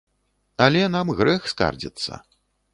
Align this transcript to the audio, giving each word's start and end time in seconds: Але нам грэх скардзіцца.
Але 0.65 0.81
нам 0.95 1.13
грэх 1.21 1.47
скардзіцца. 1.55 2.11